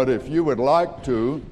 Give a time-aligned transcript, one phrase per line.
[0.00, 1.44] But if you would like to,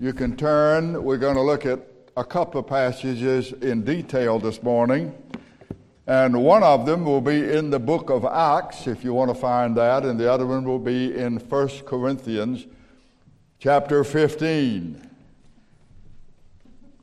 [0.00, 1.04] you can turn.
[1.04, 1.78] We're going to look at
[2.16, 5.12] a couple of passages in detail this morning.
[6.06, 9.34] And one of them will be in the book of Acts, if you want to
[9.34, 12.64] find that, and the other one will be in 1 Corinthians
[13.58, 15.10] chapter 15.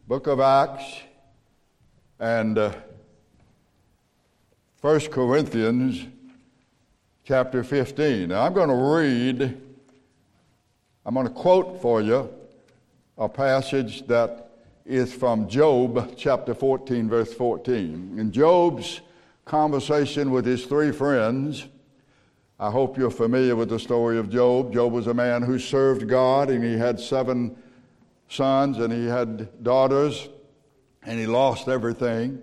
[0.08, 1.02] Book of Acts
[2.20, 2.74] and uh,
[4.82, 6.08] 1 Corinthians
[7.26, 8.30] chapter 15.
[8.30, 9.62] Now, I'm going to read,
[11.06, 12.34] I'm going to quote for you
[13.18, 14.52] a passage that
[14.86, 18.16] is from Job chapter 14, verse 14.
[18.18, 19.02] In Job's
[19.44, 21.68] conversation with his three friends,
[22.58, 24.72] I hope you're familiar with the story of Job.
[24.72, 27.58] Job was a man who served God, and he had seven
[28.30, 30.30] sons, and he had daughters,
[31.06, 32.42] and he lost everything.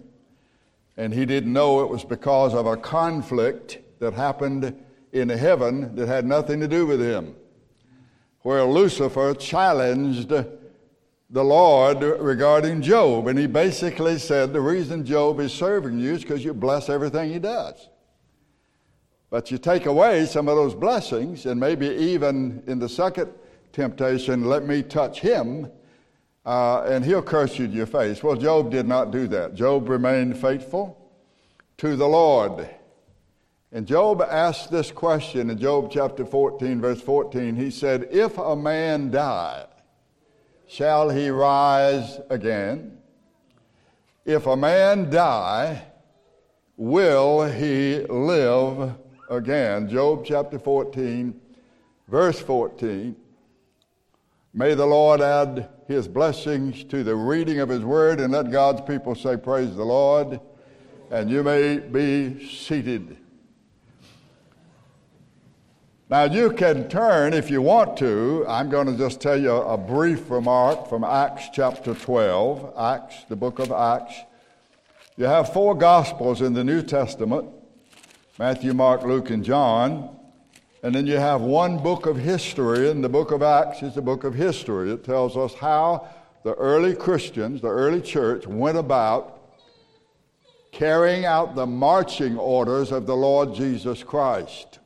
[0.98, 4.78] And he didn't know it was because of a conflict that happened
[5.12, 7.34] in heaven that had nothing to do with him,
[8.42, 13.28] where Lucifer challenged the Lord regarding Job.
[13.28, 17.32] And he basically said, The reason Job is serving you is because you bless everything
[17.32, 17.88] he does.
[19.30, 23.30] But you take away some of those blessings, and maybe even in the second
[23.72, 25.70] temptation, let me touch him,
[26.44, 28.24] uh, and he'll curse you to your face.
[28.24, 29.54] Well, Job did not do that.
[29.54, 30.96] Job remained faithful
[31.76, 32.68] to the Lord.
[33.72, 37.54] And Job asked this question in Job chapter 14, verse 14.
[37.54, 39.66] He said, If a man die,
[40.66, 42.98] shall he rise again?
[44.24, 45.84] If a man die,
[46.76, 48.94] will he live
[49.30, 49.88] again?
[49.88, 51.40] Job chapter 14,
[52.08, 53.14] verse 14.
[54.52, 58.80] May the Lord add his blessings to the reading of his word and let God's
[58.80, 60.40] people say, Praise the Lord.
[61.12, 63.16] And you may be seated.
[66.10, 68.44] Now, you can turn if you want to.
[68.48, 72.74] I'm going to just tell you a brief remark from Acts chapter 12.
[72.76, 74.16] Acts, the book of Acts.
[75.16, 77.48] You have four Gospels in the New Testament
[78.40, 80.16] Matthew, Mark, Luke, and John.
[80.82, 84.02] And then you have one book of history, and the book of Acts is the
[84.02, 84.90] book of history.
[84.90, 86.08] It tells us how
[86.42, 89.38] the early Christians, the early church, went about
[90.72, 94.79] carrying out the marching orders of the Lord Jesus Christ.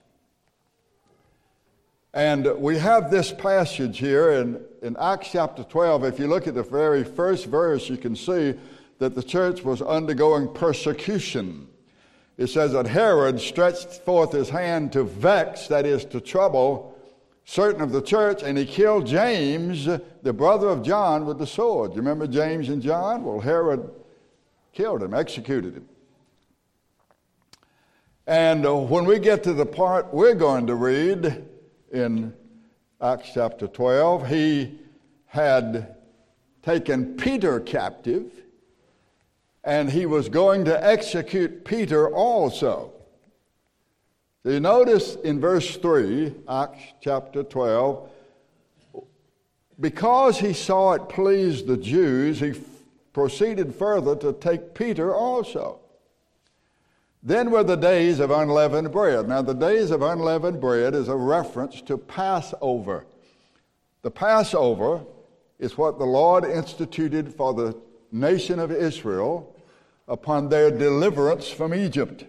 [2.15, 6.05] And we have this passage here in, in Acts chapter 12.
[6.05, 8.55] If you look at the very first verse, you can see
[9.01, 11.67] that the church was undergoing persecution.
[12.39, 16.97] It says that Herod stretched forth his hand to vex, that is, to trouble
[17.47, 19.87] certain of the church, and he killed James,
[20.23, 21.91] the brother of John, with the sword.
[21.91, 23.25] You remember James and John?
[23.25, 23.91] Well, Herod
[24.73, 25.89] killed him, executed him.
[28.29, 31.49] And uh, when we get to the part we're going to read,
[31.95, 32.35] in
[33.01, 34.29] Acts chapter 12.
[34.29, 34.79] He
[35.27, 35.97] had
[36.63, 38.31] taken Peter captive,
[39.63, 42.93] and he was going to execute Peter also.
[44.43, 48.11] So you notice in verse 3, Acts chapter 12,
[49.81, 52.55] because he saw it pleased the Jews, he
[53.13, 55.79] proceeded further to take Peter also.
[57.27, 59.27] Then were the days of unleavened bread.
[59.29, 63.07] Now, the days of unleavened bread is a reference to Passover.
[64.03, 65.01] The Passover
[65.59, 67.75] is what the Lord instituted for the
[68.13, 69.57] nation of Israel
[70.07, 72.27] upon their deliverance from Egypt.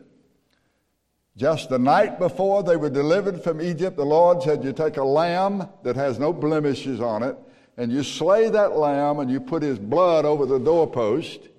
[1.36, 5.04] Just the night before they were delivered from Egypt, the Lord said, You take a
[5.04, 7.36] lamb that has no blemishes on it,
[7.76, 11.50] and you slay that lamb, and you put his blood over the doorpost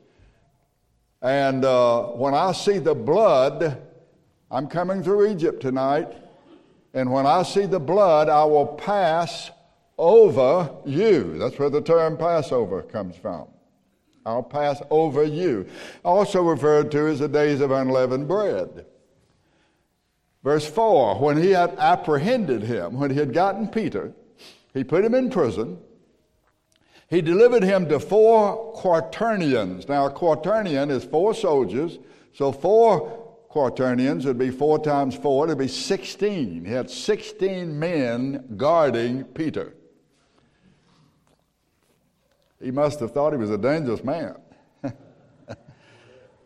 [1.26, 3.82] and uh, when I see the blood,
[4.48, 6.14] I'm coming through Egypt tonight,
[6.94, 9.50] and when I see the blood, I will pass
[9.98, 11.36] over you.
[11.36, 13.48] That's where the term Passover comes from.
[14.24, 15.66] I'll pass over you.
[16.04, 18.86] Also referred to as the days of unleavened bread.
[20.44, 24.12] Verse 4 When he had apprehended him, when he had gotten Peter,
[24.72, 25.80] he put him in prison
[27.08, 29.88] he delivered him to four quaternions.
[29.88, 31.98] Now, a quaternion is four soldiers,
[32.32, 33.26] so four
[33.56, 36.64] quaternions would be four times four, it'd be 16.
[36.64, 39.74] He had 16 men guarding Peter.
[42.60, 44.36] He must have thought he was a dangerous man.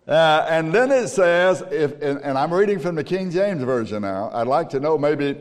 [0.07, 4.03] uh, and then it says, if, and, and, I'm reading from the King James Version
[4.03, 4.31] now.
[4.33, 5.37] I'd like to know, maybe,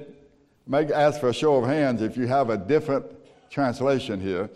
[0.65, 3.05] maybe ask for a show of hands if you have a different
[3.49, 4.49] translation here.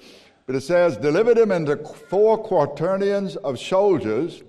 [0.45, 4.43] But it says, delivered him into four quaternions of soldiers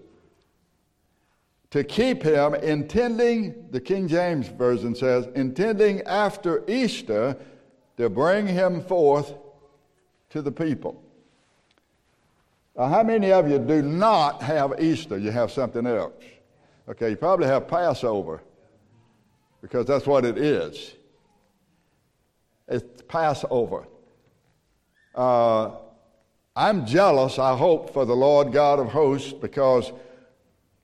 [1.71, 7.37] to keep him, intending, the King James Version says, intending after Easter
[7.97, 9.35] to bring him forth
[10.31, 11.03] to the people.
[12.77, 15.17] Now, how many of you do not have Easter?
[15.17, 16.13] You have something else.
[16.89, 18.43] Okay, you probably have Passover
[19.63, 20.95] because that's what it is.
[22.69, 23.87] It's Passover.
[25.15, 25.71] Uh,
[26.57, 29.91] I'm jealous, I hope, for the Lord God of hosts because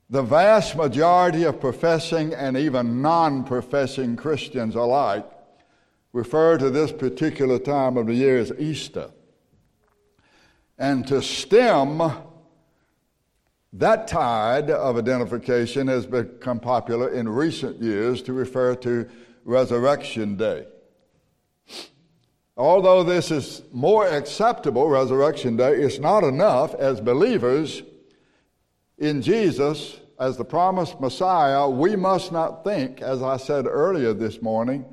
[0.09, 5.25] the vast majority of professing and even non professing Christians alike
[6.11, 9.11] refer to this particular time of the year as Easter.
[10.77, 12.01] And to stem
[13.73, 19.07] that tide of identification has become popular in recent years to refer to
[19.45, 20.65] Resurrection Day.
[22.57, 27.81] Although this is more acceptable, Resurrection Day, it's not enough as believers
[28.97, 31.67] in Jesus as the promised Messiah.
[31.69, 34.85] We must not think, as I said earlier this morning,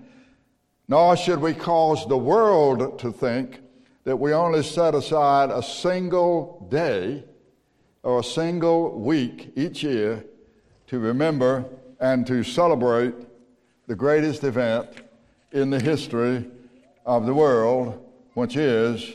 [0.87, 3.61] nor should we cause the world to think
[4.05, 7.25] that we only set aside a single day
[8.03, 10.25] or a single week each year
[10.87, 11.67] to remember
[12.01, 13.15] and to celebrate
[13.87, 14.89] the greatest event
[15.53, 16.47] in the history
[17.09, 17.99] of the world,
[18.35, 19.15] which is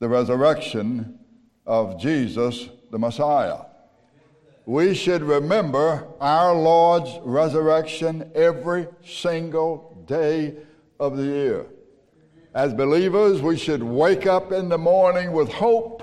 [0.00, 1.18] the resurrection
[1.66, 3.60] of Jesus the Messiah.
[4.66, 10.56] We should remember our Lord's resurrection every single day
[11.00, 11.66] of the year.
[12.54, 16.02] As believers, we should wake up in the morning with hope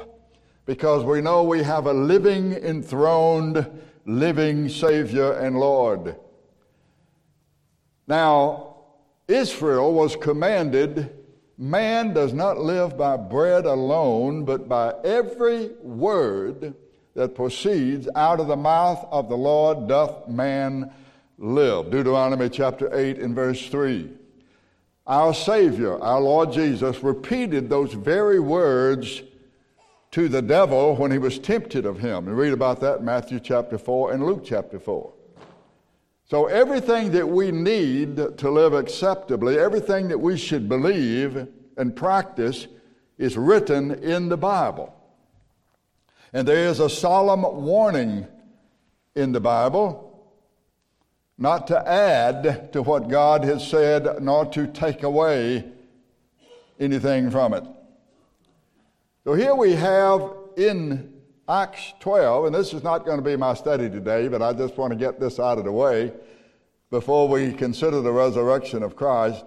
[0.66, 3.70] because we know we have a living, enthroned,
[4.08, 6.16] living Savior and Lord.
[8.08, 8.78] Now,
[9.28, 11.19] Israel was commanded
[11.60, 16.74] man does not live by bread alone, but by every word
[17.16, 20.92] that proceeds out of the mouth of the Lord doth man
[21.38, 21.92] live.
[21.92, 24.10] Deuteronomy chapter 8 and verse 3.
[25.06, 29.22] Our Savior, our Lord Jesus, repeated those very words
[30.12, 32.28] to the devil when he was tempted of him.
[32.28, 35.12] And read about that in Matthew chapter 4 and Luke chapter 4.
[36.30, 42.68] So, everything that we need to live acceptably, everything that we should believe and practice,
[43.18, 44.96] is written in the Bible.
[46.32, 48.28] And there is a solemn warning
[49.16, 50.06] in the Bible
[51.40, 55.64] not to add to what God has said, nor to take away
[56.80, 57.64] anything from it.
[59.24, 61.19] So here we have in
[61.50, 64.78] Acts 12, and this is not going to be my study today, but I just
[64.78, 66.14] want to get this out of the way
[66.92, 69.44] before we consider the resurrection of Christ.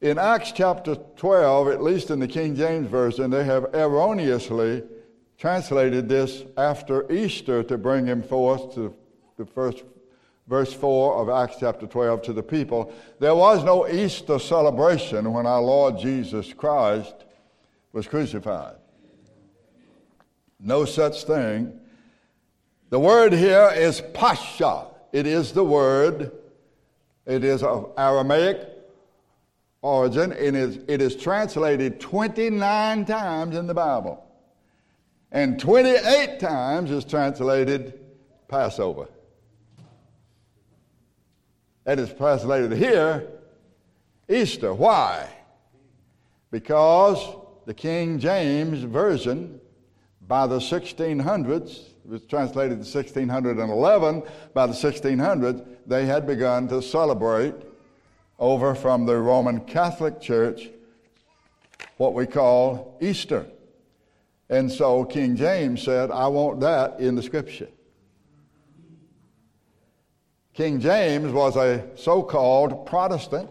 [0.00, 4.82] In Acts chapter 12, at least in the King James Version, they have erroneously
[5.36, 8.94] translated this after Easter to bring him forth to
[9.36, 9.84] the first
[10.46, 12.94] verse 4 of Acts chapter 12 to the people.
[13.20, 17.26] There was no Easter celebration when our Lord Jesus Christ
[17.92, 18.76] was crucified.
[20.60, 21.78] No such thing.
[22.90, 24.86] The word here is pascha.
[25.12, 26.32] It is the word,
[27.24, 28.68] it is of Aramaic
[29.82, 34.22] origin, and it is translated 29 times in the Bible.
[35.32, 37.98] And 28 times is translated
[38.48, 39.08] Passover.
[41.84, 43.28] That is translated here
[44.28, 44.74] Easter.
[44.74, 45.28] Why?
[46.50, 47.24] Because
[47.64, 49.60] the King James Version
[50.28, 54.22] by the 1600s, it was translated in 1611,
[54.54, 57.54] by the 1600s, they had begun to celebrate
[58.38, 60.68] over from the Roman Catholic Church
[61.96, 63.46] what we call Easter.
[64.48, 67.68] And so King James said, I want that in the scripture.
[70.54, 73.50] King James was a so called Protestant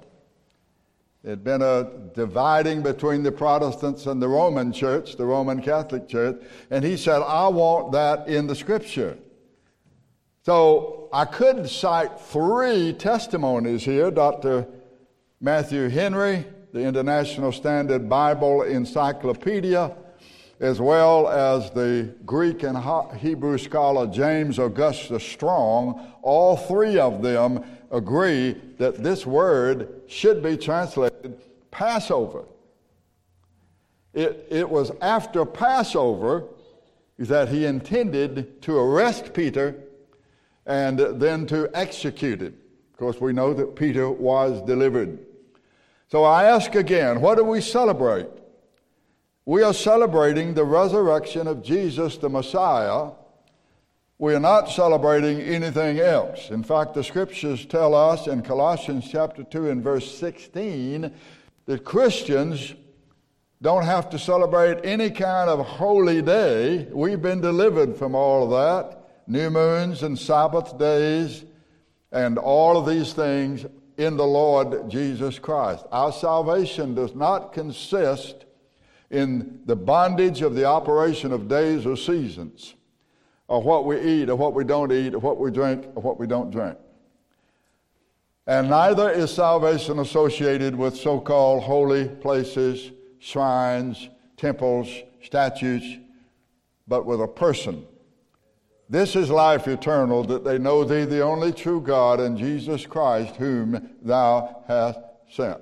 [1.26, 6.08] there had been a dividing between the Protestants and the Roman church, the Roman Catholic
[6.08, 6.40] church,
[6.70, 9.18] and he said, I want that in the scripture.
[10.44, 14.68] So I could cite three testimonies here Dr.
[15.42, 19.96] Matthew Henry, the International Standard Bible Encyclopedia,
[20.60, 22.78] as well as the Greek and
[23.18, 30.56] Hebrew scholar James Augustus Strong, all three of them agree that this word should be
[30.56, 31.15] translated
[31.76, 32.46] Passover.
[34.14, 36.46] It, it was after Passover
[37.20, 39.76] that he intended to arrest Peter
[40.66, 42.56] and then to execute him.
[42.94, 45.20] Of course, we know that Peter was delivered.
[46.08, 48.30] So I ask again, what do we celebrate?
[49.44, 53.12] We are celebrating the resurrection of Jesus the Messiah
[54.18, 56.50] we are not celebrating anything else.
[56.50, 61.14] In fact, the scriptures tell us in Colossians chapter 2 and verse 16
[61.66, 62.74] that Christians
[63.62, 66.88] don't have to celebrate any kind of holy day.
[66.92, 71.44] We've been delivered from all of that new moons and Sabbath days
[72.12, 73.66] and all of these things
[73.98, 75.86] in the Lord Jesus Christ.
[75.92, 78.46] Our salvation does not consist
[79.10, 82.76] in the bondage of the operation of days or seasons,
[83.48, 86.20] or what we eat, or what we don't eat, or what we drink, or what
[86.20, 86.78] we don't drink.
[88.48, 94.88] And neither is salvation associated with so called holy places, shrines, temples,
[95.24, 95.98] statues,
[96.88, 97.86] but with a person.
[98.88, 103.36] This is life eternal, that they know thee, the only true God, and Jesus Christ,
[103.36, 105.00] whom thou hast
[105.32, 105.60] sent.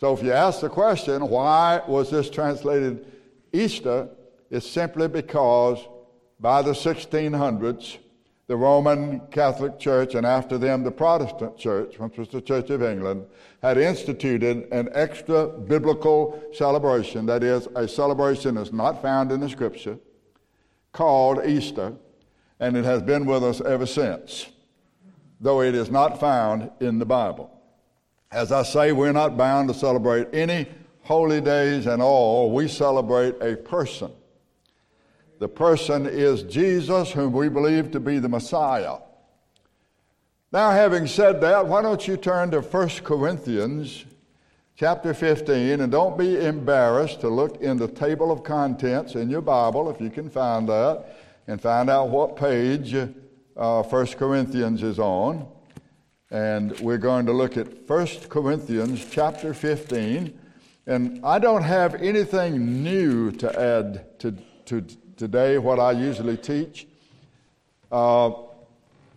[0.00, 3.06] So if you ask the question, why was this translated
[3.52, 4.08] Easter?
[4.50, 5.78] It's simply because
[6.40, 7.98] by the 1600s,
[8.48, 12.82] the Roman Catholic Church, and after them the Protestant Church, which was the Church of
[12.82, 13.26] England,
[13.62, 19.50] had instituted an extra biblical celebration, that is, a celebration that's not found in the
[19.50, 19.98] Scripture,
[20.92, 21.92] called Easter,
[22.58, 24.46] and it has been with us ever since,
[25.40, 27.50] though it is not found in the Bible.
[28.32, 30.66] As I say, we're not bound to celebrate any
[31.02, 34.10] holy days and all, we celebrate a person
[35.38, 38.98] the person is Jesus, whom we believe to be the Messiah.
[40.50, 44.04] Now, having said that, why don't you turn to 1 Corinthians
[44.76, 49.40] chapter 15, and don't be embarrassed to look in the table of contents in your
[49.40, 51.16] Bible, if you can find that,
[51.46, 55.46] and find out what page uh, 1 Corinthians is on.
[56.30, 60.38] And we're going to look at 1 Corinthians chapter 15.
[60.86, 64.32] And I don't have anything new to add to,
[64.66, 64.84] to
[65.18, 66.86] today what I usually teach.
[67.90, 68.30] Uh,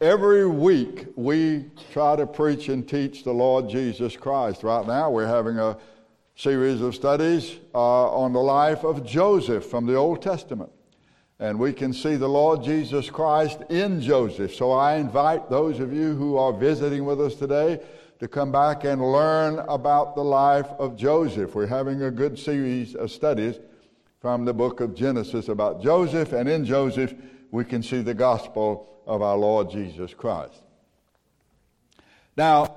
[0.01, 4.63] every week we try to preach and teach the Lord Jesus Christ.
[4.63, 5.77] Right now we're having a
[6.35, 10.71] series of studies uh, on the life of Joseph from the Old Testament.
[11.39, 14.55] And we can see the Lord Jesus Christ in Joseph.
[14.55, 17.79] So I invite those of you who are visiting with us today
[18.19, 21.53] to come back and learn about the life of Joseph.
[21.53, 23.59] We're having a good series of studies
[24.21, 27.13] from the book of Genesis about Joseph, and in Joseph,
[27.49, 30.61] we can see the gospel of our Lord Jesus Christ.
[32.37, 32.75] Now,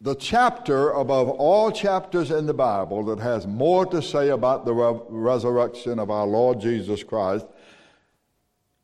[0.00, 4.72] the chapter above all chapters in the Bible that has more to say about the
[4.72, 7.46] re- resurrection of our Lord Jesus Christ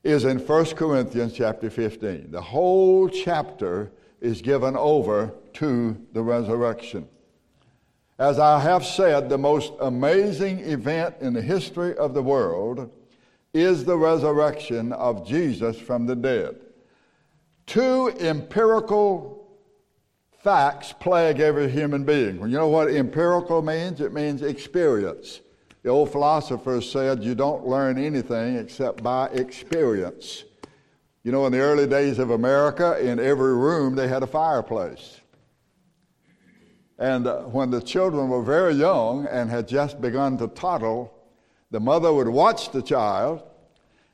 [0.02, 2.32] is in 1 Corinthians chapter 15.
[2.32, 7.08] The whole chapter is given over to the resurrection.
[8.22, 12.88] As I have said, the most amazing event in the history of the world
[13.52, 16.54] is the resurrection of Jesus from the dead.
[17.66, 19.48] Two empirical
[20.38, 22.38] facts plague every human being.
[22.38, 24.00] You know what empirical means?
[24.00, 25.40] It means experience.
[25.82, 30.44] The old philosophers said you don't learn anything except by experience.
[31.24, 35.21] You know, in the early days of America, in every room they had a fireplace.
[37.02, 41.12] And uh, when the children were very young and had just begun to toddle,
[41.72, 43.42] the mother would watch the child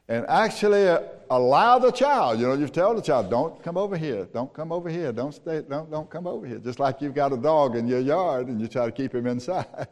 [0.09, 2.41] and actually uh, allow the child.
[2.41, 4.25] You know, you tell the child, "Don't come over here.
[4.33, 5.13] Don't come over here.
[5.13, 5.61] Don't stay.
[5.69, 8.59] Don't don't come over here." Just like you've got a dog in your yard and
[8.59, 9.89] you try to keep him inside.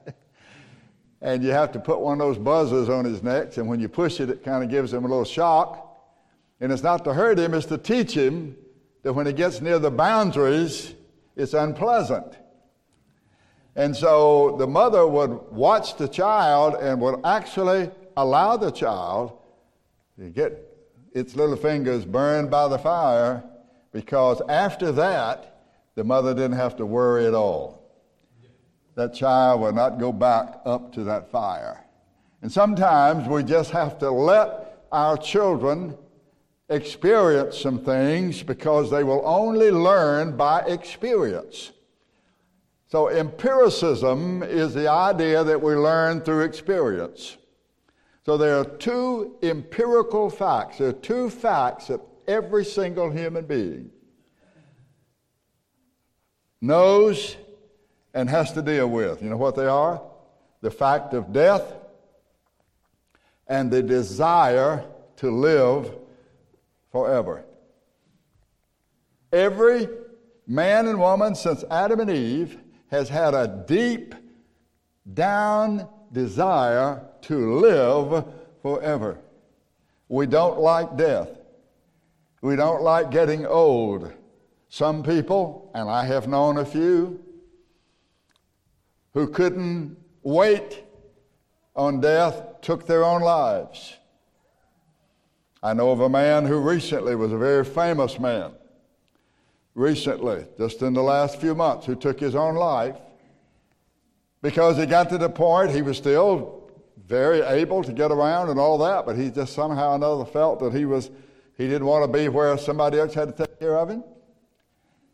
[1.20, 3.90] and you have to put one of those buzzers on his neck, and when you
[3.90, 6.00] push it, it kind of gives him a little shock.
[6.62, 8.56] And it's not to hurt him; it's to teach him
[9.02, 10.94] that when he gets near the boundaries,
[11.36, 12.38] it's unpleasant.
[13.76, 19.38] And so the mother would watch the child and would actually allow the child
[20.18, 20.66] to get
[21.12, 23.44] its little fingers burned by the fire
[23.92, 25.52] because after that,
[25.94, 27.82] the mother didn't have to worry at all.
[28.94, 31.84] That child would not go back up to that fire.
[32.40, 35.96] And sometimes we just have to let our children
[36.70, 41.72] experience some things because they will only learn by experience.
[42.96, 47.36] So, empiricism is the idea that we learn through experience.
[48.24, 50.78] So, there are two empirical facts.
[50.78, 53.90] There are two facts that every single human being
[56.62, 57.36] knows
[58.14, 59.22] and has to deal with.
[59.22, 60.00] You know what they are?
[60.62, 61.74] The fact of death
[63.46, 64.86] and the desire
[65.16, 65.94] to live
[66.92, 67.44] forever.
[69.34, 69.86] Every
[70.46, 74.14] man and woman since Adam and Eve has had a deep
[75.12, 78.24] down desire to live
[78.62, 79.18] forever.
[80.08, 81.28] We don't like death.
[82.42, 84.12] We don't like getting old.
[84.68, 87.20] Some people, and I have known a few,
[89.14, 90.84] who couldn't wait
[91.74, 93.96] on death took their own lives.
[95.62, 98.52] I know of a man who recently was a very famous man,
[99.76, 102.96] recently, just in the last few months, who took his own life
[104.42, 106.70] because he got to the point he was still
[107.06, 110.58] very able to get around and all that, but he just somehow or another felt
[110.60, 111.10] that he was
[111.56, 114.02] he didn't want to be where somebody else had to take care of him.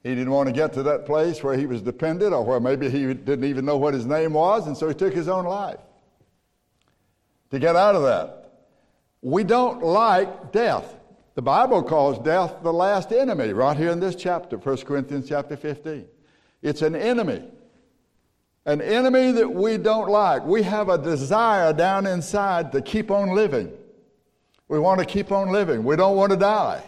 [0.03, 2.89] He didn't want to get to that place where he was dependent or where maybe
[2.91, 5.79] he didn't even know what his name was, and so he took his own life
[7.51, 8.53] to get out of that.
[9.21, 10.97] We don't like death.
[11.35, 15.57] The Bible calls death the last enemy right here in this chapter, 1 Corinthians chapter
[15.57, 16.07] 15.
[16.61, 17.43] It's an enemy.
[18.67, 20.45] An enemy that we don't like.
[20.45, 23.73] We have a desire down inside to keep on living.
[24.69, 25.85] We want to keep on living.
[25.85, 26.85] We don't want to die.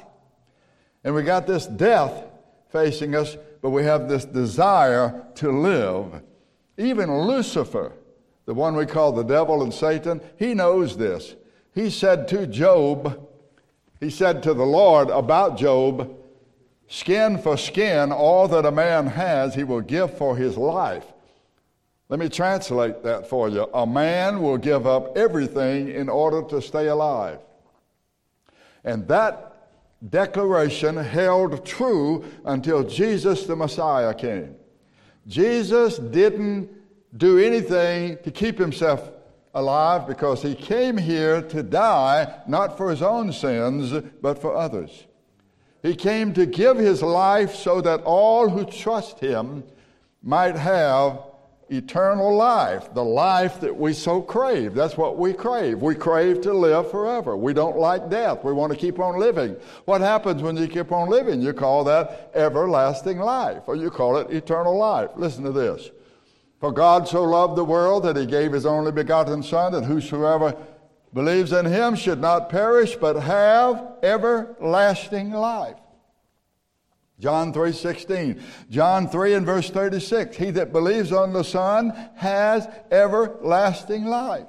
[1.03, 2.25] And we got this death
[2.69, 6.23] facing us, but we have this desire to live.
[6.77, 7.93] Even Lucifer,
[8.45, 11.35] the one we call the devil and Satan, he knows this.
[11.75, 13.29] He said to Job,
[14.01, 16.17] he said to the Lord about Job,
[16.89, 21.05] skin for skin, all that a man has, he will give for his life.
[22.09, 23.63] Let me translate that for you.
[23.73, 27.41] A man will give up everything in order to stay alive.
[28.85, 29.71] And that
[30.11, 34.55] declaration held true until Jesus the Messiah came.
[35.27, 36.69] Jesus didn't
[37.17, 39.11] do anything to keep himself
[39.55, 45.07] alive because he came here to die not for his own sins, but for others.
[45.83, 49.65] He came to give his life so that all who trust him
[50.23, 51.21] might have
[51.69, 54.75] eternal life, the life that we so crave.
[54.75, 55.81] That's what we crave.
[55.81, 57.37] We crave to live forever.
[57.37, 58.45] We don't like death.
[58.45, 59.57] We want to keep on living.
[59.85, 61.41] What happens when you keep on living?
[61.41, 65.11] You call that everlasting life, or you call it eternal life.
[65.17, 65.91] Listen to this.
[66.65, 70.57] For God so loved the world that he gave his only begotten Son, that whosoever
[71.13, 75.77] believes in him should not perish, but have everlasting life.
[77.21, 78.41] John 3:16.
[78.71, 80.39] John 3 and verse 36.
[80.39, 84.49] He that believes on the Son has everlasting life.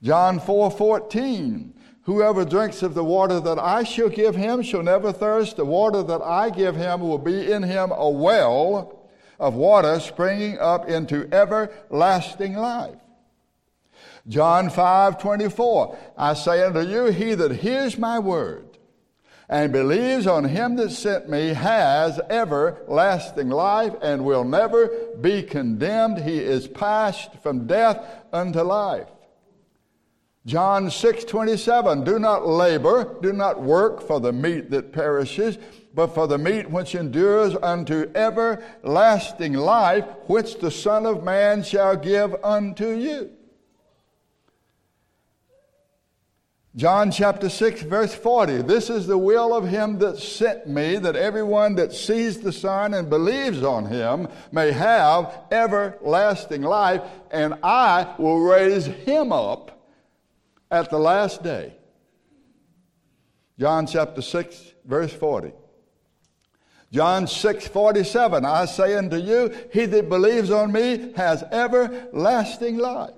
[0.00, 1.74] John 4:14.
[2.02, 5.56] Whoever drinks of the water that I shall give him shall never thirst.
[5.56, 8.93] The water that I give him will be in him a well
[9.38, 12.96] of water springing up into everlasting life.
[14.26, 15.96] John 5:24.
[16.16, 18.74] I say unto you, he that hears my word
[19.48, 26.18] and believes on him that sent me has everlasting life and will never be condemned.
[26.18, 29.08] He is passed from death unto life.
[30.46, 35.58] John 6 27, do not labor, do not work for the meat that perishes,
[35.94, 41.96] but for the meat which endures unto everlasting life, which the Son of Man shall
[41.96, 43.30] give unto you.
[46.76, 48.62] John chapter 6, verse 40.
[48.62, 52.94] This is the will of him that sent me, that everyone that sees the Son
[52.94, 59.88] and believes on him may have everlasting life, and I will raise him up
[60.68, 61.76] at the last day.
[63.56, 65.52] John chapter 6, verse 40.
[66.94, 68.44] John 6, 47.
[68.44, 73.14] I say unto you, he that believes on me has everlasting life.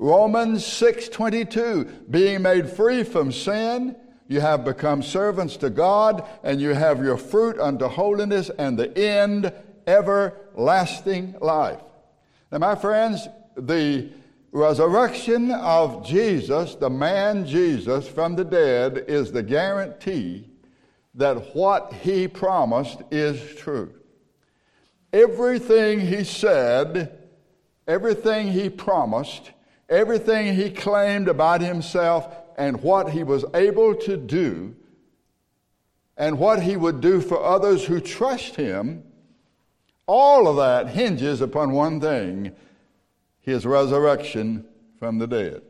[0.00, 3.94] Romans 6:22 being made free from sin
[4.26, 8.98] you have become servants to God and you have your fruit unto holiness and the
[8.98, 9.52] end
[9.86, 11.78] everlasting life.
[12.50, 14.08] Now my friends the
[14.50, 20.51] resurrection of Jesus the man Jesus from the dead is the guarantee
[21.14, 23.92] that what he promised is true.
[25.12, 27.18] Everything he said,
[27.86, 29.52] everything he promised
[29.92, 34.74] everything he claimed about himself and what he was able to do
[36.16, 39.04] and what he would do for others who trust him,
[40.06, 42.52] all of that hinges upon one thing
[43.40, 44.64] his resurrection
[44.98, 45.62] from the dead.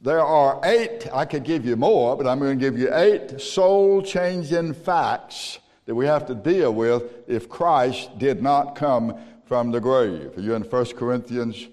[0.00, 3.40] There are eight, I could give you more, but I'm going to give you eight
[3.40, 9.72] soul changing facts that we have to deal with if Christ did not come from
[9.72, 10.38] the grave.
[10.38, 11.68] Are you in 1 Corinthians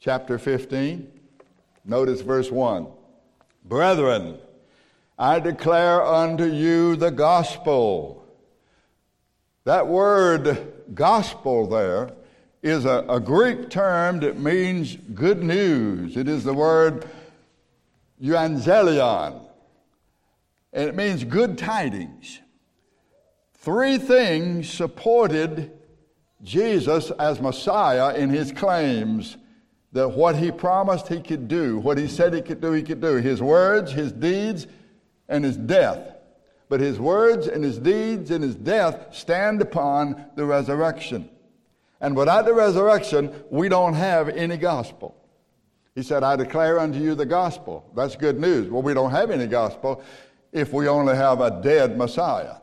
[0.00, 1.10] chapter 15.
[1.84, 2.86] Notice verse 1.
[3.64, 4.38] Brethren,
[5.18, 8.24] I declare unto you the gospel.
[9.64, 12.12] That word gospel there
[12.62, 16.16] is a, a, Greek term that means good news.
[16.16, 17.08] It is the word
[18.22, 19.40] euangelion,
[20.72, 22.40] and it means good tidings.
[23.54, 25.72] Three things supported
[26.42, 29.36] Jesus as Messiah in his claims
[29.92, 33.00] that what he promised he could do, what he said he could do, he could
[33.00, 33.16] do.
[33.16, 34.66] His words, his deeds,
[35.28, 36.14] and his death.
[36.68, 41.30] But his words and his deeds and his death stand upon the resurrection.
[42.00, 45.16] And without the resurrection, we don't have any gospel.
[45.98, 47.84] He said, I declare unto you the gospel.
[47.96, 48.70] That's good news.
[48.70, 50.00] Well, we don't have any gospel
[50.52, 52.58] if we only have a dead Messiah.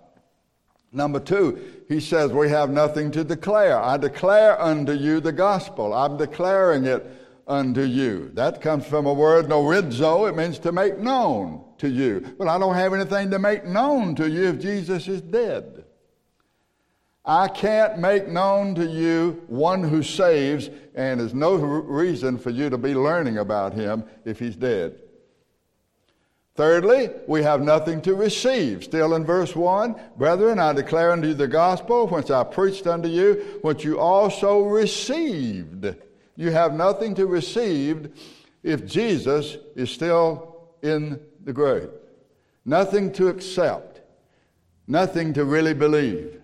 [0.93, 3.77] Number two, he says, We have nothing to declare.
[3.77, 5.93] I declare unto you the gospel.
[5.93, 7.05] I'm declaring it
[7.45, 8.31] unto you.
[8.35, 10.29] That comes from a word, gnorizo.
[10.29, 12.35] It means to make known to you.
[12.37, 15.84] But I don't have anything to make known to you if Jesus is dead.
[17.25, 22.69] I can't make known to you one who saves, and there's no reason for you
[22.69, 24.99] to be learning about him if he's dead.
[26.53, 28.83] Thirdly, we have nothing to receive.
[28.83, 33.09] Still in verse 1 Brethren, I declare unto you the gospel, which I preached unto
[33.09, 35.95] you, which you also received.
[36.37, 38.11] You have nothing to receive
[38.63, 41.89] if Jesus is still in the grave.
[42.63, 44.01] Nothing to accept.
[44.87, 46.41] Nothing to really believe.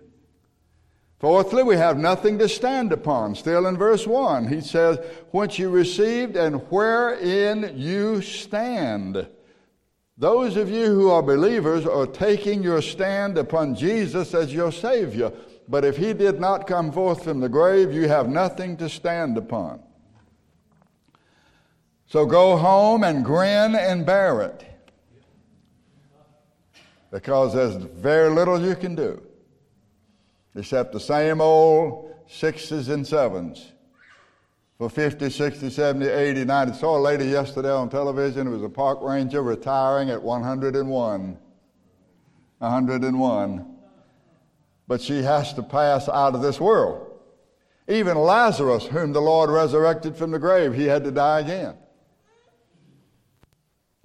[1.21, 3.35] Fourthly, we have nothing to stand upon.
[3.35, 4.97] Still in verse 1, he says,
[5.29, 9.27] What you received and wherein you stand.
[10.17, 15.31] Those of you who are believers are taking your stand upon Jesus as your Savior.
[15.67, 19.37] But if he did not come forth from the grave, you have nothing to stand
[19.37, 19.79] upon.
[22.07, 24.65] So go home and grin and bear it.
[27.11, 29.21] Because there's very little you can do
[30.55, 33.71] except the same old sixes and sevens
[34.77, 36.71] for 50, 60, 70, 80, 90.
[36.71, 38.47] I saw a lady yesterday on television.
[38.47, 41.37] It was a park ranger retiring at 101.
[42.57, 43.77] 101.
[44.87, 47.07] But she has to pass out of this world.
[47.87, 51.75] Even Lazarus, whom the Lord resurrected from the grave, he had to die again.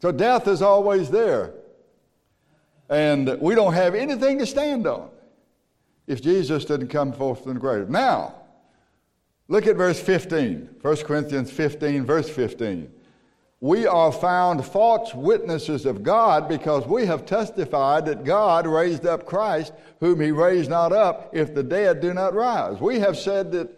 [0.02, 1.54] So death is always there.
[2.88, 5.10] And we don't have anything to stand on
[6.06, 7.88] if Jesus didn't come forth from the grave.
[7.88, 8.34] Now,
[9.48, 12.90] look at verse 15, 1 Corinthians 15, verse 15.
[13.60, 19.24] We are found false witnesses of God because we have testified that God raised up
[19.24, 22.80] Christ, whom he raised not up, if the dead do not rise.
[22.80, 23.70] We have said that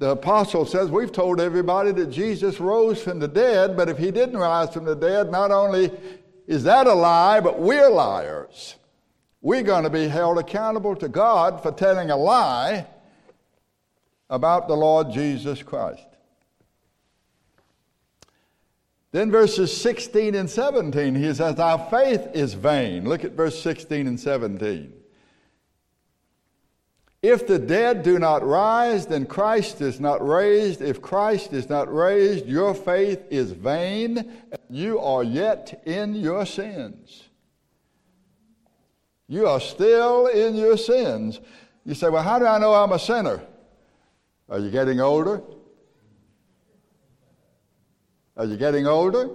[0.00, 4.10] the apostle says we've told everybody that Jesus rose from the dead, but if he
[4.10, 5.92] didn't rise from the dead, not only
[6.48, 8.74] is that a lie, but we're liars
[9.44, 12.86] we're going to be held accountable to God for telling a lie
[14.30, 16.06] about the Lord Jesus Christ.
[19.12, 23.06] Then verses 16 and 17, he says, Our faith is vain.
[23.06, 24.94] Look at verse 16 and 17.
[27.20, 30.80] If the dead do not rise, then Christ is not raised.
[30.80, 34.38] If Christ is not raised, your faith is vain.
[34.70, 37.23] You are yet in your sins.
[39.28, 41.40] You are still in your sins.
[41.84, 43.42] You say, Well, how do I know I'm a sinner?
[44.48, 45.42] Are you getting older?
[48.36, 49.30] Are you getting older?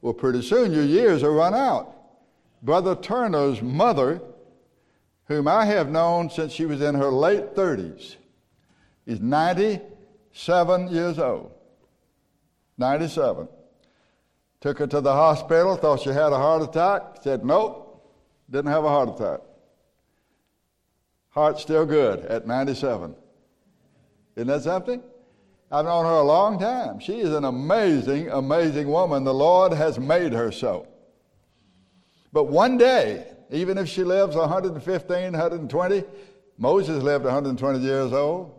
[0.00, 1.94] Well, pretty soon your years are run out.
[2.62, 4.20] Brother Turner's mother,
[5.26, 8.16] whom I have known since she was in her late 30s,
[9.06, 11.52] is 97 years old.
[12.78, 13.48] 97.
[14.60, 17.91] Took her to the hospital, thought she had a heart attack, said, Nope,
[18.52, 19.40] didn't have a heart attack.
[21.30, 23.16] Heart still good at 97.
[24.36, 25.02] Isn't that something?
[25.70, 27.00] I've known her a long time.
[27.00, 29.24] She is an amazing, amazing woman.
[29.24, 30.86] The Lord has made her so.
[32.30, 36.04] But one day, even if she lives 115, 120,
[36.58, 38.54] Moses lived 120 years old.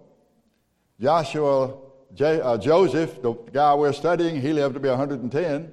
[0.99, 1.75] Joshua,
[2.15, 5.71] J, uh, Joseph, the guy we're studying, he lived to be 110.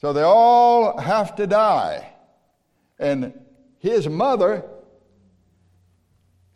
[0.00, 2.13] So they all have to die.
[2.98, 3.32] And
[3.78, 4.64] his mother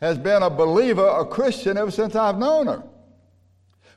[0.01, 2.83] has been a believer, a Christian, ever since I've known her.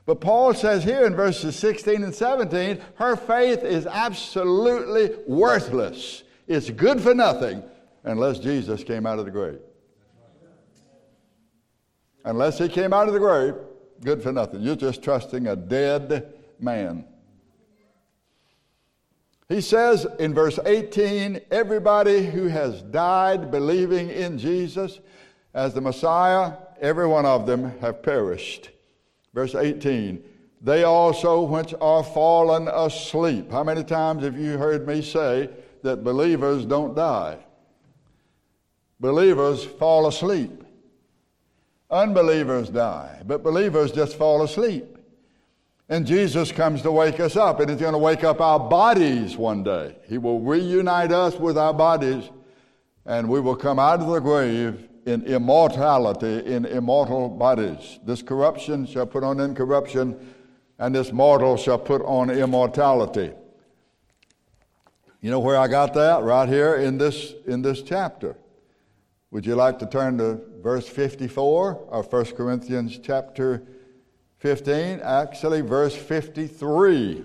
[0.05, 6.23] But Paul says here in verses 16 and 17, her faith is absolutely worthless.
[6.45, 7.63] It's good for nothing
[8.03, 9.59] unless Jesus came out of the grave.
[12.25, 13.55] Unless he came out of the grave,
[14.01, 14.61] good for nothing.
[14.61, 17.05] You're just trusting a dead man.
[19.49, 24.99] He says in verse 18 everybody who has died believing in Jesus
[25.53, 28.71] as the Messiah, every one of them have perished.
[29.33, 30.23] Verse 18
[30.63, 33.51] they also which are fallen asleep.
[33.51, 35.49] How many times have you heard me say
[35.81, 37.37] that believers don't die?
[39.01, 40.63] Believers fall asleep.
[41.91, 44.92] Unbelievers die, but believers just fall asleep.
[45.89, 49.35] And Jesus comes to wake us up, and He's going to wake up our bodies
[49.35, 49.97] one day.
[50.07, 52.29] He will reunite us with our bodies,
[53.05, 57.99] and we will come out of the grave in immortality, in immortal bodies.
[58.05, 60.33] This corruption shall put on incorruption,
[60.79, 63.31] and this mortal shall put on immortality.
[65.19, 66.23] You know where I got that?
[66.23, 68.37] Right here in this, in this chapter.
[69.31, 73.63] Would you like to turn to verse 54 of 1 Corinthians chapter
[74.43, 74.99] 15?
[74.99, 77.23] Actually, verse 53.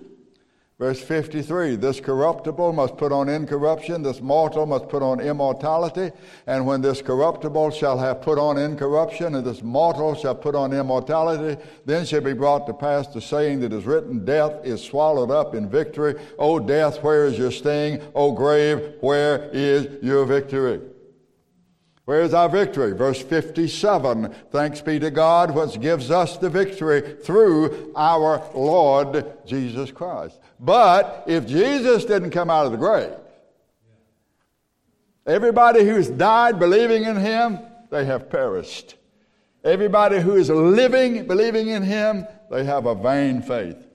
[0.79, 6.13] Verse 53 This corruptible must put on incorruption, this mortal must put on immortality.
[6.47, 10.73] And when this corruptible shall have put on incorruption, and this mortal shall put on
[10.73, 15.33] immortality, then shall be brought to pass the saying that is written Death is swallowed
[15.33, 16.15] up in victory.
[16.39, 18.01] O death, where is your sting?
[18.15, 20.81] O grave, where is your victory?
[22.09, 22.93] Where is our victory?
[22.93, 29.91] Verse 57 Thanks be to God, which gives us the victory through our Lord Jesus
[29.91, 30.41] Christ.
[30.59, 33.13] But if Jesus didn't come out of the grave,
[35.27, 37.59] everybody who's died believing in Him,
[37.91, 38.95] they have perished.
[39.63, 43.87] Everybody who is living believing in Him, they have a vain faith.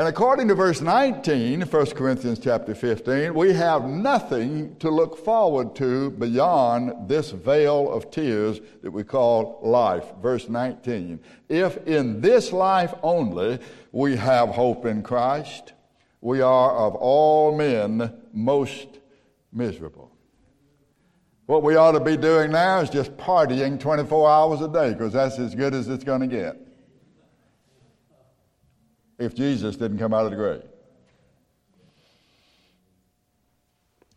[0.00, 5.76] And according to verse 19, 1 Corinthians chapter 15, we have nothing to look forward
[5.76, 10.06] to beyond this vale of tears that we call life.
[10.22, 11.20] Verse 19.
[11.50, 13.58] If in this life only
[13.92, 15.74] we have hope in Christ,
[16.22, 19.00] we are of all men most
[19.52, 20.10] miserable.
[21.44, 25.12] What we ought to be doing now is just partying 24 hours a day because
[25.12, 26.69] that's as good as it's going to get
[29.20, 30.62] if Jesus didn't come out of the grave.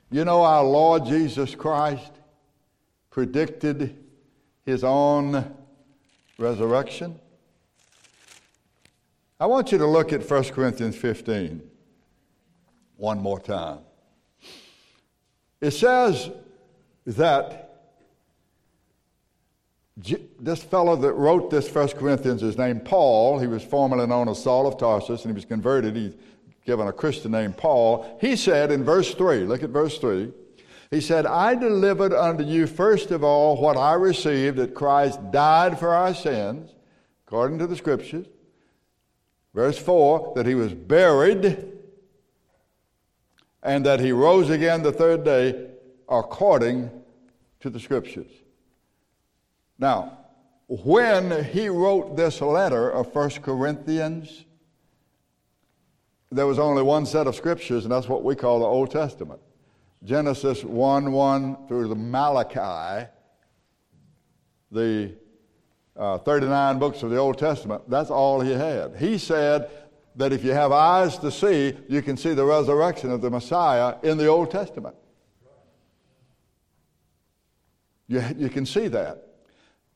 [0.10, 2.12] You know, our Lord Jesus Christ
[3.10, 3.98] predicted
[4.66, 5.54] his own
[6.38, 7.20] resurrection.
[9.40, 11.62] I want you to look at 1 Corinthians 15
[12.96, 13.80] one more time.
[15.60, 16.30] It says
[17.06, 17.63] that
[19.96, 23.40] this fellow that wrote this First Corinthians is named Paul.
[23.40, 25.96] He was formerly known as Saul of Tarsus, and he was converted.
[25.96, 26.16] He's
[26.66, 28.18] given a Christian name Paul.
[28.20, 30.32] He said in verse 3, look at verse 3.
[30.90, 35.80] He said, I delivered unto you first of all what I received that Christ died
[35.80, 36.74] for our sins,
[37.28, 38.28] according to the Scriptures.
[39.54, 41.72] Verse 4, that he was buried
[43.62, 45.70] and that he rose again the third day,
[46.10, 46.92] according
[47.62, 48.43] to the Scriptures.
[49.84, 50.18] Now,
[50.70, 54.46] when he wrote this letter of 1 Corinthians,
[56.32, 59.42] there was only one set of scriptures, and that's what we call the Old Testament.
[60.06, 63.10] Genesis 1 1 through the Malachi,
[64.72, 65.12] the
[65.98, 68.96] uh, 39 books of the Old Testament, that's all he had.
[68.96, 69.70] He said
[70.16, 73.96] that if you have eyes to see, you can see the resurrection of the Messiah
[74.02, 74.96] in the Old Testament.
[78.08, 79.33] You, you can see that.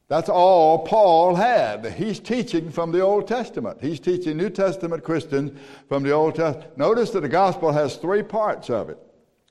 [0.08, 1.86] That's all Paul had.
[1.93, 3.80] He's teaching from the Old Testament.
[3.82, 6.78] He's teaching New Testament Christians from the Old Testament.
[6.78, 8.98] Notice that the gospel has three parts of it.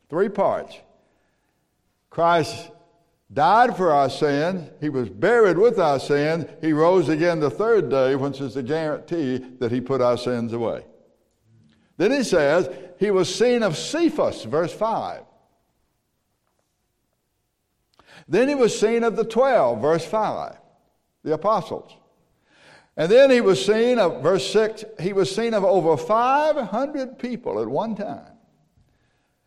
[0.08, 0.74] Three parts.
[2.08, 2.70] Christ
[3.30, 4.70] died for our sins.
[4.80, 6.46] He was buried with our sins.
[6.62, 10.54] He rose again the third day, which is the guarantee that he put our sins
[10.54, 10.86] away.
[11.98, 15.22] Then he says, he was seen of Cephas, verse 5.
[18.28, 20.56] Then he was seen of the twelve, verse 5,
[21.22, 21.92] the apostles.
[22.96, 27.60] And then he was seen of, verse 6, he was seen of over 500 people
[27.60, 28.32] at one time.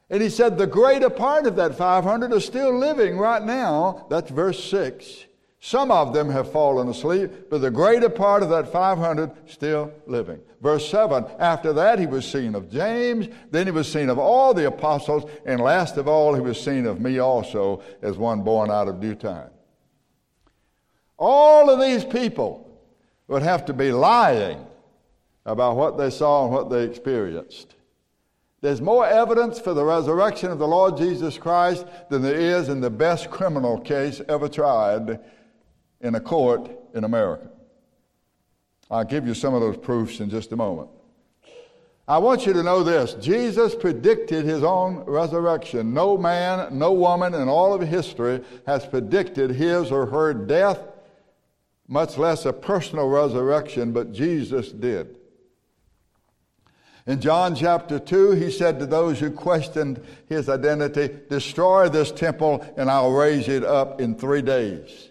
[0.09, 4.07] And he said the greater part of that 500 are still living right now.
[4.09, 5.25] That's verse 6.
[5.61, 10.39] Some of them have fallen asleep, but the greater part of that 500 still living.
[10.61, 14.53] Verse 7 After that, he was seen of James, then he was seen of all
[14.53, 18.71] the apostles, and last of all, he was seen of me also as one born
[18.71, 19.49] out of due time.
[21.17, 22.65] All of these people
[23.27, 24.65] would have to be lying
[25.45, 27.75] about what they saw and what they experienced.
[28.61, 32.79] There's more evidence for the resurrection of the Lord Jesus Christ than there is in
[32.79, 35.19] the best criminal case ever tried
[36.01, 37.49] in a court in America.
[38.91, 40.89] I'll give you some of those proofs in just a moment.
[42.07, 45.93] I want you to know this Jesus predicted his own resurrection.
[45.93, 50.79] No man, no woman in all of history has predicted his or her death,
[51.87, 55.17] much less a personal resurrection, but Jesus did.
[57.05, 62.65] In John chapter 2, he said to those who questioned his identity, Destroy this temple,
[62.75, 65.08] and I'll raise it up in three days.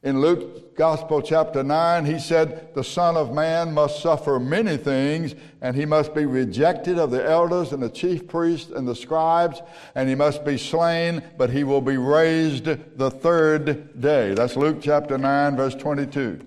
[0.00, 5.34] In Luke Gospel, chapter 9, he said, The Son of Man must suffer many things,
[5.60, 9.60] and he must be rejected of the elders and the chief priests and the scribes,
[9.96, 14.34] and he must be slain, but he will be raised the third day.
[14.34, 16.46] That's Luke chapter 9, verse 22.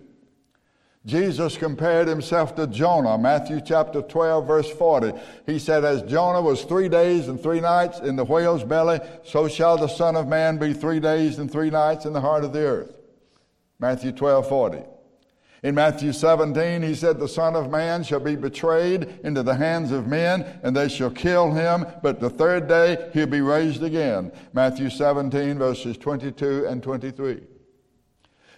[1.05, 5.11] Jesus compared himself to Jonah, Matthew chapter 12, verse 40.
[5.45, 9.49] He said, As Jonah was three days and three nights in the whale's belly, so
[9.49, 12.53] shall the Son of Man be three days and three nights in the heart of
[12.53, 13.00] the earth.
[13.81, 14.83] Matthew 12, 40.
[15.63, 19.91] In Matthew 17, he said, The Son of Man shall be betrayed into the hands
[19.91, 24.31] of men, and they shall kill him, but the third day he'll be raised again.
[24.53, 27.41] Matthew 17, verses 22 and 23.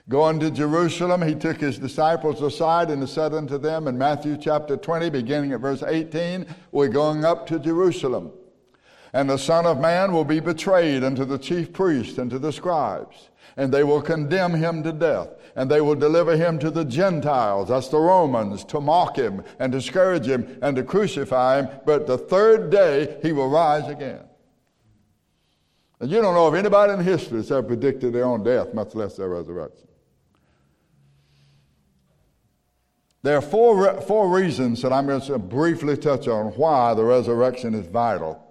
[0.10, 4.76] Going to Jerusalem, he took his disciples aside and said unto them in Matthew chapter
[4.76, 8.34] 20, beginning at verse 18, We're going up to Jerusalem.
[9.14, 12.52] And the Son of Man will be betrayed unto the chief priests and to the
[12.52, 16.86] scribes and they will condemn him to death, and they will deliver him to the
[16.86, 21.70] Gentiles, that's the Romans, to mock him and to scourge him and to crucify him,
[21.86, 24.22] but the third day he will rise again.
[26.00, 28.94] And you don't know of anybody in history that's ever predicted their own death, much
[28.94, 29.88] less their resurrection.
[33.22, 37.74] There are four, four reasons that I'm going to briefly touch on why the resurrection
[37.74, 38.44] is vital.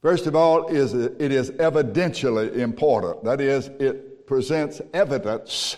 [0.00, 3.24] First of all, is it is evidentially important.
[3.24, 5.76] That is, it presents evidence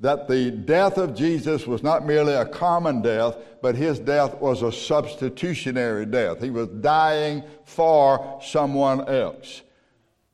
[0.00, 4.62] that the death of Jesus was not merely a common death, but his death was
[4.62, 6.42] a substitutionary death.
[6.42, 9.62] He was dying for someone else.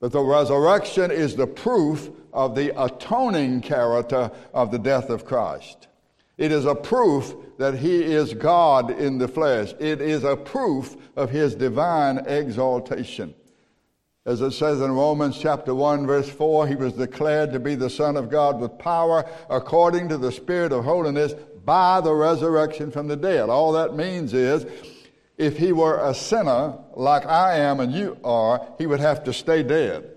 [0.01, 5.89] But the resurrection is the proof of the atoning character of the death of Christ.
[6.39, 9.73] It is a proof that he is God in the flesh.
[9.81, 13.35] It is a proof of his divine exaltation.
[14.27, 17.89] As it says in Romans chapter 1 verse 4, he was declared to be the
[17.89, 21.33] Son of God with power according to the Spirit of holiness
[21.65, 23.49] by the resurrection from the dead.
[23.49, 24.67] All that means is
[25.39, 29.33] if he were a sinner like I am and you are, he would have to
[29.33, 30.16] stay dead.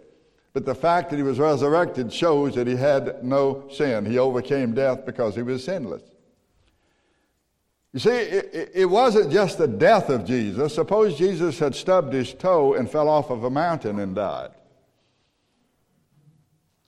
[0.60, 4.06] But the fact that he was resurrected shows that he had no sin.
[4.06, 6.02] He overcame death because he was sinless.
[7.94, 10.76] You see, it, it, wasn't just the death of Jesus.
[10.76, 14.50] Suppose Jesus had stubbed his toe and fell off of a mountain and died.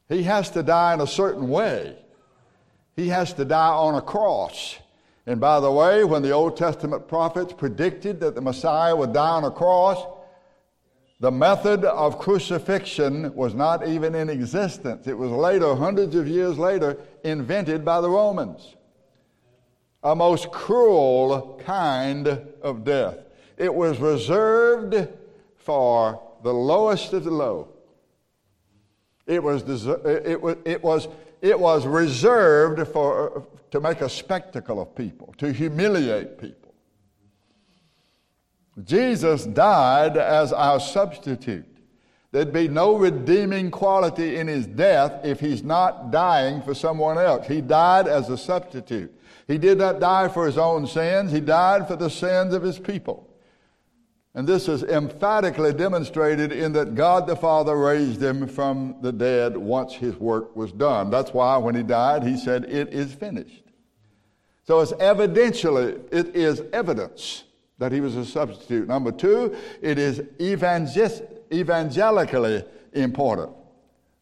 [0.09, 1.95] He has to die in a certain way.
[2.97, 4.75] He has to die on a cross.
[5.25, 9.29] And by the way, when the Old Testament prophets predicted that the Messiah would die
[9.29, 10.05] on a cross,
[11.21, 15.05] the method of crucifixion was not even in existence.
[15.05, 18.75] It was later, hundreds of years later, invented by the Romans
[20.03, 22.27] a most cruel kind
[22.63, 23.19] of death.
[23.55, 25.07] It was reserved
[25.57, 27.67] for the lowest of the low.
[29.27, 31.07] It was, it was, it was,
[31.39, 36.70] it was reserved for, to make a spectacle of people, to humiliate people.
[38.83, 41.65] Jesus died as our substitute.
[42.31, 47.45] There'd be no redeeming quality in his death if he's not dying for someone else.
[47.47, 49.13] He died as a substitute.
[49.47, 52.79] He did not die for his own sins, he died for the sins of his
[52.79, 53.27] people.
[54.33, 59.57] And this is emphatically demonstrated in that God the Father raised him from the dead
[59.57, 61.09] once his work was done.
[61.09, 63.63] That's why when he died, he said, It is finished.
[64.63, 67.43] So it's evidentially, it is evidence
[67.81, 68.87] that he was a substitute.
[68.87, 72.63] Number two, it is evangelically
[72.93, 73.49] important.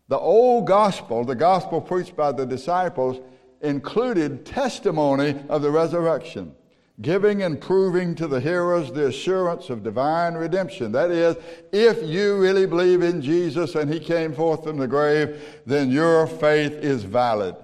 [0.07, 3.19] The old gospel, the gospel preached by the disciples,
[3.59, 6.55] included testimony of the resurrection,
[7.01, 10.93] giving and proving to the hearers the assurance of divine redemption.
[10.93, 11.35] That is,
[11.73, 16.27] if you really believe in Jesus and he came forth from the grave, then your
[16.27, 17.57] faith is valid.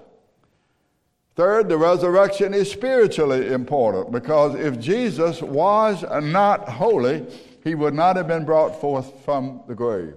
[1.36, 7.26] Third, the resurrection is spiritually important because if Jesus was not holy,
[7.62, 10.14] he would not have been brought forth from the grave.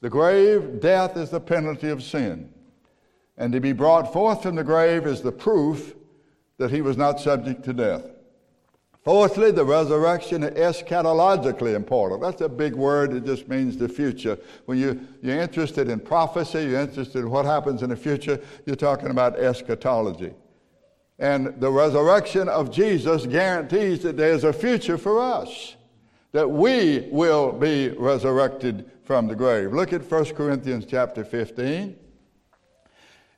[0.00, 2.54] The grave, death, is the penalty of sin
[3.40, 5.94] and to be brought forth from the grave is the proof
[6.58, 8.04] that he was not subject to death.
[9.02, 12.20] Fourthly, the resurrection is eschatologically important.
[12.20, 13.14] That's a big word.
[13.14, 14.38] It just means the future.
[14.66, 18.76] When you, you're interested in prophecy, you're interested in what happens in the future, you're
[18.76, 20.34] talking about eschatology.
[21.18, 25.76] And the resurrection of Jesus guarantees that there's a future for us,
[26.32, 29.72] that we will be resurrected from the grave.
[29.72, 31.96] Look at 1 Corinthians chapter 15.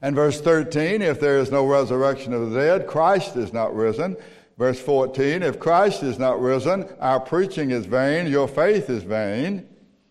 [0.04, 4.16] And verse 13, if there is no resurrection of the dead, Christ is not risen.
[4.59, 9.66] Verse 14, if Christ is not risen, our preaching is vain, your faith is vain.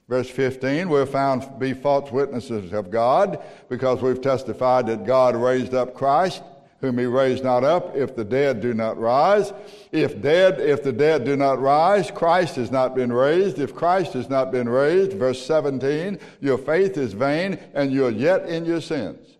[0.09, 5.35] Verse 15, we're found to be false witnesses of God because we've testified that God
[5.37, 6.43] raised up Christ,
[6.81, 9.53] whom he raised not up, if the dead do not rise.
[9.91, 13.59] If dead, if the dead do not rise, Christ has not been raised.
[13.59, 18.49] If Christ has not been raised, verse 17, your faith is vain and you're yet
[18.49, 19.30] in your sins.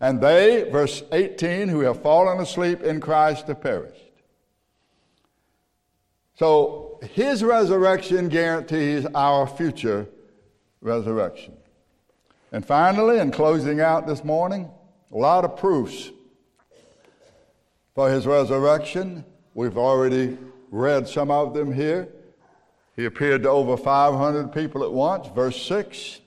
[0.00, 4.00] And they, verse 18, who have fallen asleep in Christ have perished.
[6.36, 10.06] So his resurrection guarantees our future
[10.80, 11.56] resurrection.
[12.52, 14.70] And finally, in closing out this morning,
[15.12, 16.10] a lot of proofs
[17.94, 19.24] for his resurrection.
[19.54, 20.38] We've already
[20.70, 22.08] read some of them here.
[22.94, 26.20] He appeared to over 500 people at once, verse 6.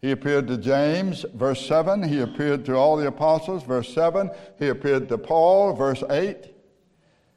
[0.00, 2.02] He appeared to James, verse 7.
[2.02, 4.30] He appeared to all the apostles, verse 7.
[4.58, 6.36] He appeared to Paul, verse 8.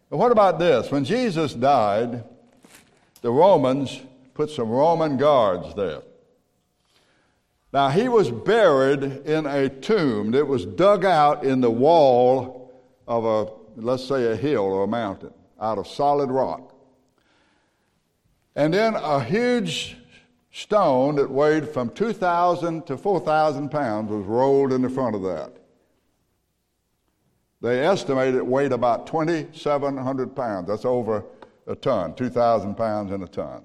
[0.10, 0.90] But what about this?
[0.90, 2.24] When Jesus died,
[3.22, 4.00] the Romans
[4.34, 6.04] put some Roman guards there.
[7.74, 12.72] Now, he was buried in a tomb that was dug out in the wall
[13.08, 16.76] of a, let's say, a hill or a mountain out of solid rock.
[18.56, 19.98] And then a huge
[20.54, 25.52] stone that weighed from 2,000 to 4,000 pounds was rolled in the front of that.
[27.60, 30.68] They estimate it weighed about 2,700 pounds.
[30.68, 31.26] That's over
[31.66, 33.64] a ton, 2,000 pounds in a ton.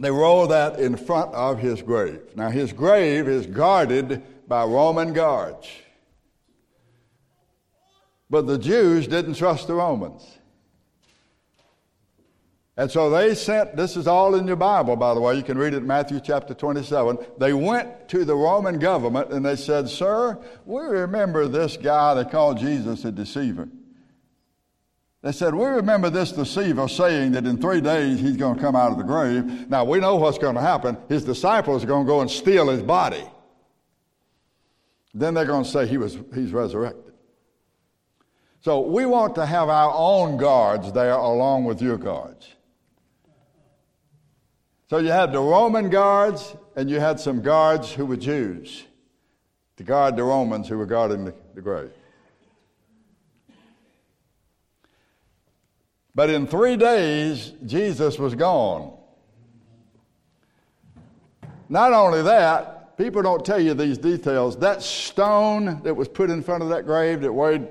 [0.00, 2.22] They roll that in front of his grave.
[2.34, 5.68] Now, his grave is guarded by Roman guards.
[8.30, 10.38] But the Jews didn't trust the Romans.
[12.76, 15.58] And so they sent, this is all in your Bible, by the way, you can
[15.58, 17.18] read it in Matthew chapter 27.
[17.38, 22.30] They went to the Roman government and they said, Sir, we remember this guy that
[22.30, 23.68] called Jesus a deceiver.
[25.20, 28.74] They said, We remember this deceiver saying that in three days he's going to come
[28.74, 29.68] out of the grave.
[29.68, 30.96] Now we know what's going to happen.
[31.10, 33.24] His disciples are going to go and steal his body.
[35.12, 37.12] Then they're going to say he was, he's resurrected.
[38.62, 42.54] So we want to have our own guards there along with your guards.
[44.92, 48.84] So you had the Roman guards, and you had some guards who were Jews
[49.78, 51.92] to guard the Romans who were guarding the, the grave.
[56.14, 58.92] But in three days, Jesus was gone.
[61.70, 64.58] Not only that, people don't tell you these details.
[64.58, 67.66] That stone that was put in front of that grave that weighed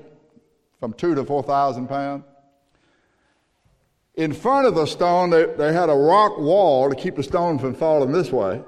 [0.80, 2.24] from two to four thousand pounds,
[4.14, 7.58] in front of the stone, they, they had a rock wall to keep the stone
[7.58, 8.62] from falling this way.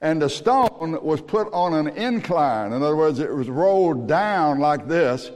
[0.00, 2.72] And the stone was put on an incline.
[2.72, 5.30] In other words, it was rolled down like this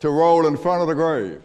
[0.00, 1.42] to roll in front of the grave.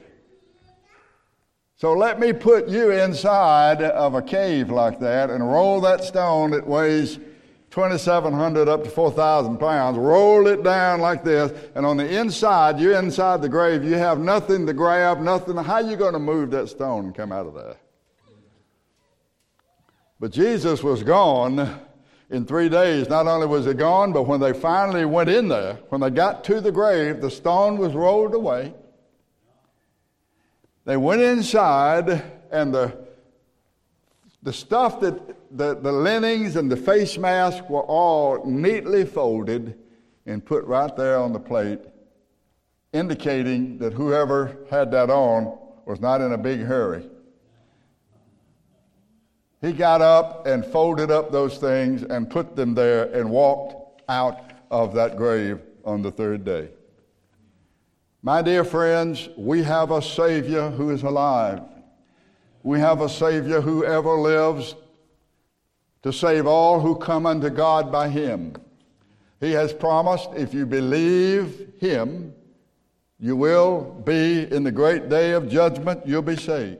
[1.75, 6.51] So let me put you inside of a cave like that and roll that stone
[6.51, 7.19] that weighs
[7.73, 12.99] 2,700 up to 4,000 pounds, roll it down like this, and on the inside, you're
[12.99, 15.57] inside the grave, you have nothing to grab, nothing.
[15.57, 17.75] How are you going to move that stone and come out of there?
[20.19, 21.79] But Jesus was gone
[22.29, 23.09] in three days.
[23.09, 26.43] Not only was he gone, but when they finally went in there, when they got
[26.43, 28.71] to the grave, the stone was rolled away.
[30.85, 32.95] They went inside, and the,
[34.43, 35.19] the stuff that
[35.53, 39.77] the, the linens and the face mask were all neatly folded
[40.25, 41.79] and put right there on the plate,
[42.91, 47.07] indicating that whoever had that on was not in a big hurry.
[49.61, 54.51] He got up and folded up those things and put them there and walked out
[54.71, 56.69] of that grave on the third day.
[58.23, 61.61] My dear friends, we have a Savior who is alive.
[62.63, 64.75] We have a Savior who ever lives
[66.03, 68.55] to save all who come unto God by him.
[69.39, 72.33] He has promised if you believe him,
[73.19, 76.79] you will be in the great day of judgment, you'll be saved.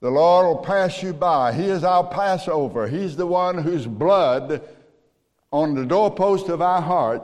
[0.00, 1.52] The Lord will pass you by.
[1.52, 2.86] He is our Passover.
[2.86, 4.62] He's the one whose blood
[5.52, 7.22] on the doorpost of our heart,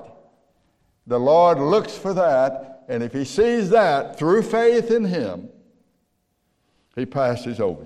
[1.07, 5.49] the Lord looks for that, and if He sees that through faith in Him,
[6.95, 7.85] He passes over.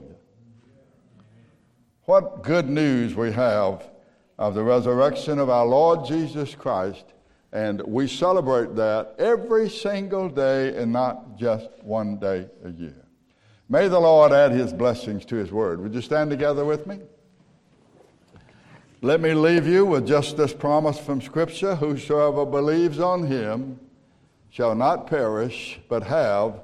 [2.07, 3.85] What good news we have
[4.39, 7.05] of the resurrection of our Lord Jesus Christ,
[7.53, 13.05] and we celebrate that every single day and not just one day a year.
[13.69, 15.81] May the Lord add his blessings to his word.
[15.81, 17.01] Would you stand together with me?
[19.03, 23.81] Let me leave you with just this promise from Scripture Whosoever believes on him
[24.49, 26.61] shall not perish, but have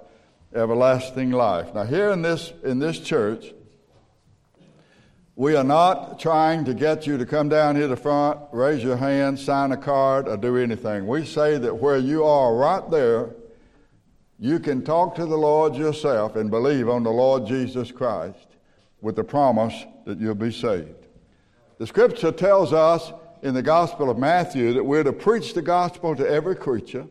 [0.55, 1.75] everlasting life.
[1.75, 3.53] Now, here in this, in this church,
[5.35, 8.99] We are not trying to get you to come down here to front, raise your
[8.99, 11.07] hand, sign a card, or do anything.
[11.07, 13.31] We say that where you are right there,
[14.39, 18.47] you can talk to the Lord yourself and believe on the Lord Jesus Christ
[19.01, 19.75] with the promise
[20.05, 21.07] that you'll be saved.
[21.79, 26.15] The scripture tells us in the Gospel of Matthew that we're to preach the gospel
[26.15, 27.07] to every creature.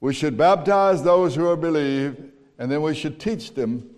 [0.00, 2.22] We should baptize those who are believed,
[2.58, 3.88] and then we should teach them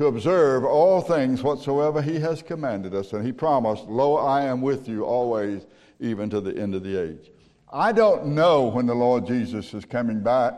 [0.00, 3.12] to observe all things whatsoever he has commanded us.
[3.12, 5.66] And he promised, Lo, I am with you always,
[6.00, 7.30] even to the end of the age.
[7.70, 10.54] I don't know when the Lord Jesus is coming back,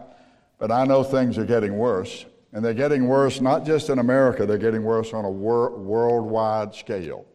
[0.61, 2.25] but I know things are getting worse.
[2.53, 6.77] And they're getting worse not just in America, they're getting worse on a wor- worldwide
[6.77, 7.27] scale.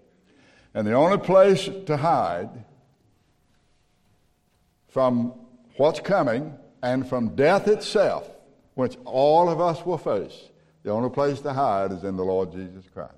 [0.74, 2.64] And the only place to hide
[4.88, 5.34] from
[5.76, 8.30] what's coming and from death itself,
[8.76, 10.52] which all of us will face,
[10.88, 13.12] the only place to hide is in the Lord Jesus Christ.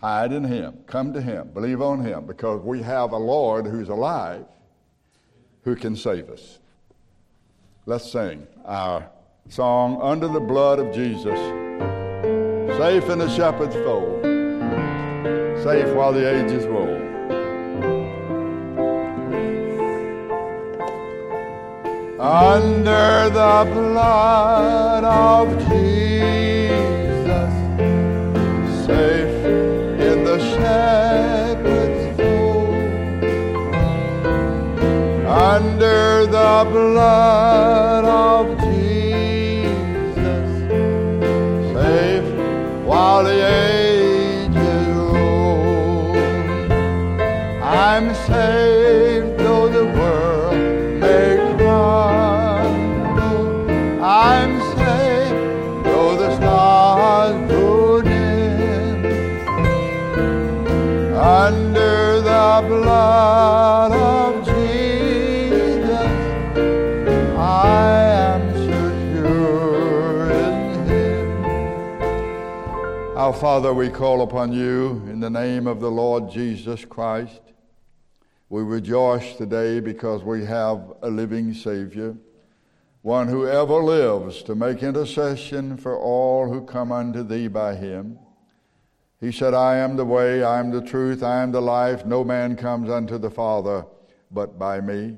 [0.00, 0.78] Hide in Him.
[0.86, 1.50] Come to Him.
[1.52, 4.46] Believe on Him because we have a Lord who's alive
[5.64, 6.60] who can save us.
[7.84, 9.10] Let's sing our
[9.50, 11.38] song, Under the Blood of Jesus.
[12.78, 14.22] Safe in the shepherd's fold,
[15.62, 17.17] safe while the ages roll.
[22.20, 27.52] Under the blood of Jesus,
[28.84, 32.74] safe in the shepherd's fold.
[35.28, 39.70] Under the blood of Jesus,
[41.72, 42.28] safe
[42.84, 46.16] while the ages roll.
[47.62, 48.67] I'm saved
[73.40, 77.40] Father, we call upon you in the name of the Lord Jesus Christ.
[78.48, 82.16] We rejoice today because we have a living Savior,
[83.02, 88.18] one who ever lives to make intercession for all who come unto thee by him.
[89.20, 92.04] He said, I am the way, I am the truth, I am the life.
[92.04, 93.86] No man comes unto the Father
[94.32, 95.16] but by me.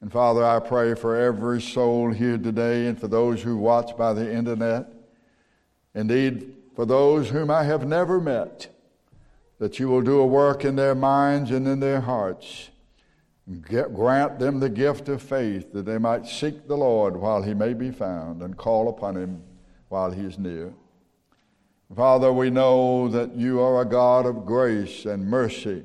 [0.00, 4.12] And Father, I pray for every soul here today and for those who watch by
[4.12, 4.92] the internet.
[5.92, 8.68] Indeed, for those whom I have never met,
[9.58, 12.70] that you will do a work in their minds and in their hearts.
[13.68, 17.52] Get, grant them the gift of faith that they might seek the Lord while he
[17.52, 19.42] may be found and call upon him
[19.88, 20.72] while he is near.
[21.94, 25.82] Father, we know that you are a God of grace and mercy,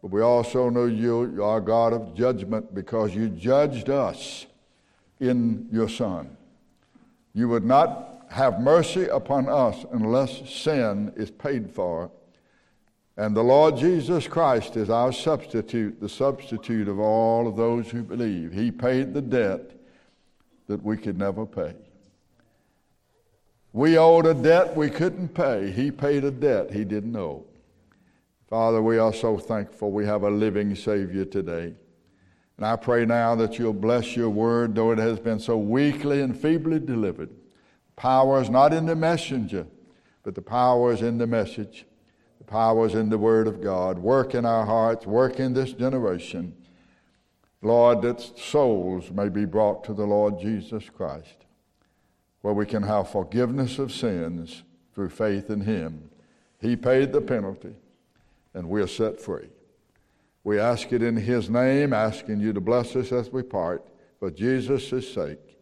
[0.00, 4.46] but we also know you are a God of judgment because you judged us
[5.18, 6.36] in your Son.
[7.32, 12.10] You would not have mercy upon us unless sin is paid for.
[13.16, 18.02] And the Lord Jesus Christ is our substitute, the substitute of all of those who
[18.02, 18.52] believe.
[18.52, 19.70] He paid the debt
[20.66, 21.76] that we could never pay.
[23.72, 25.70] We owed a debt we couldn't pay.
[25.70, 27.44] He paid a debt he didn't owe.
[28.50, 31.72] Father, we are so thankful we have a living Savior today.
[32.56, 36.20] And I pray now that you'll bless your word, though it has been so weakly
[36.20, 37.30] and feebly delivered.
[37.96, 39.66] Power is not in the messenger,
[40.22, 41.86] but the power is in the message.
[42.38, 43.98] The power is in the word of God.
[43.98, 46.54] Work in our hearts, work in this generation.
[47.62, 51.46] Lord, that souls may be brought to the Lord Jesus Christ,
[52.42, 54.62] where we can have forgiveness of sins
[54.94, 56.10] through faith in Him.
[56.60, 57.74] He paid the penalty,
[58.52, 59.48] and we are set free.
[60.42, 63.86] We ask it in His name, asking you to bless us as we part,
[64.18, 65.53] for Jesus' sake.